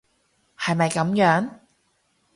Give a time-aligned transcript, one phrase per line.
[0.57, 1.47] 係咪噉樣？